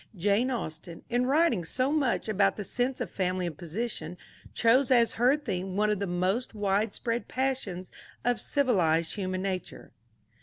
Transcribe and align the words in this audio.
Jane 0.15 0.49
Austen, 0.49 1.03
in 1.11 1.27
writing 1.27 1.63
so 1.63 1.91
much 1.91 2.27
about 2.27 2.55
the 2.55 2.63
sense 2.63 2.99
of 2.99 3.11
family 3.11 3.45
and 3.45 3.55
position, 3.55 4.17
chose 4.51 4.89
as 4.89 5.13
her 5.13 5.37
theme 5.37 5.75
one 5.75 5.91
of 5.91 5.99
the 5.99 6.07
most 6.07 6.55
widespread 6.55 7.27
passions 7.27 7.91
of 8.25 8.41
civilized 8.41 9.13
human 9.13 9.43
nature. 9.43 9.91